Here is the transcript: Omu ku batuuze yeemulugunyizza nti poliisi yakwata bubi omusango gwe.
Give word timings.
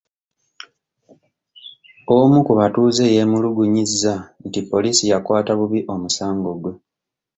Omu 2.17 2.37
ku 2.45 2.51
batuuze 2.59 3.03
yeemulugunyizza 3.13 4.13
nti 4.47 4.59
poliisi 4.69 5.03
yakwata 5.11 5.51
bubi 5.59 5.79
omusango 5.93 6.49
gwe. 6.61 6.73